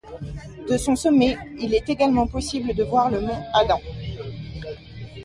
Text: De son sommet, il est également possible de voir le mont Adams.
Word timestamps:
De 0.67 0.77
son 0.77 0.95
sommet, 0.95 1.37
il 1.59 1.75
est 1.75 1.87
également 1.87 2.25
possible 2.25 2.73
de 2.73 2.83
voir 2.83 3.11
le 3.11 3.21
mont 3.21 3.39
Adams. 3.53 3.77